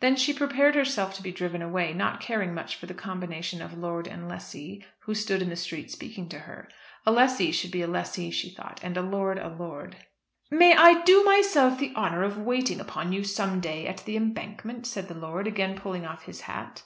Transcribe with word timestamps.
Then 0.00 0.16
she 0.16 0.32
prepared 0.32 0.74
herself 0.74 1.14
to 1.14 1.22
be 1.22 1.30
driven 1.30 1.62
away, 1.62 1.94
not 1.94 2.20
caring 2.20 2.52
much 2.52 2.74
for 2.74 2.86
the 2.86 2.94
combination 2.94 3.62
of 3.62 3.78
lord 3.78 4.08
and 4.08 4.28
lessee 4.28 4.84
who 5.02 5.14
stood 5.14 5.40
in 5.40 5.50
the 5.50 5.54
street 5.54 5.88
speaking 5.92 6.28
to 6.30 6.40
her. 6.40 6.68
A 7.06 7.12
lessee 7.12 7.52
should 7.52 7.70
be 7.70 7.82
a 7.82 7.86
lessee, 7.86 8.32
she 8.32 8.50
thought, 8.50 8.80
and 8.82 8.96
a 8.96 9.02
lord 9.02 9.38
a 9.38 9.46
lord. 9.48 9.94
"May 10.50 10.74
I 10.74 11.04
do 11.04 11.22
myself 11.22 11.78
the 11.78 11.92
honour 11.94 12.24
of 12.24 12.38
waiting 12.38 12.80
upon 12.80 13.12
you 13.12 13.22
some 13.22 13.60
day 13.60 13.86
at 13.86 13.98
'The 13.98 14.16
Embankment,'" 14.16 14.84
said 14.84 15.06
the 15.06 15.14
lord, 15.14 15.46
again 15.46 15.76
pulling 15.76 16.04
off 16.04 16.24
his 16.24 16.40
hat. 16.40 16.82